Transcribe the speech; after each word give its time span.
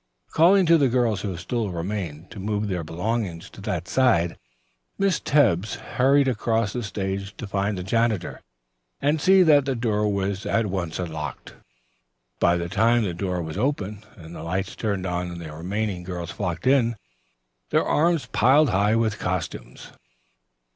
Calling 0.31 0.65
to 0.65 0.79
the 0.79 0.87
girls 0.89 1.21
who 1.21 1.37
still 1.37 1.69
remained 1.69 2.31
to 2.31 2.39
move 2.39 2.67
their 2.69 2.83
belongings 2.83 3.51
to 3.51 3.61
that 3.61 3.87
side, 3.87 4.35
Miss 4.97 5.19
Tebbs 5.19 5.75
hurried 5.75 6.27
across 6.27 6.73
the 6.73 6.81
stage 6.81 7.37
to 7.37 7.45
find 7.45 7.77
the 7.77 7.83
janitor 7.83 8.41
and 8.99 9.21
see 9.21 9.43
that 9.43 9.65
the 9.65 9.75
door 9.75 10.11
was 10.11 10.47
at 10.47 10.65
once 10.65 10.97
unlocked. 10.97 11.53
By 12.39 12.57
the 12.57 12.67
time 12.67 13.03
the 13.03 13.13
door 13.13 13.43
was 13.43 13.59
opened 13.59 14.07
and 14.17 14.33
the 14.33 14.41
lights 14.41 14.75
turned 14.75 15.05
on 15.05 15.37
the 15.37 15.53
remaining 15.53 16.01
girls 16.01 16.31
flocked 16.31 16.65
in, 16.65 16.95
their 17.69 17.85
arms 17.85 18.25
piled 18.25 18.71
high 18.71 18.95
with 18.95 19.19
costumes. 19.19 19.91